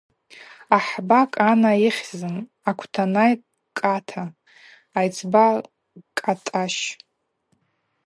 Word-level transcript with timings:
Ахӏба 0.77 1.19
Кӏана 1.33 1.71
йыхьзын, 1.83 2.35
аквтанай– 2.69 3.33
Кӏатӏа, 3.77 4.23
айцӏба– 4.99 5.45
Кӏатӏащ. 6.17 6.75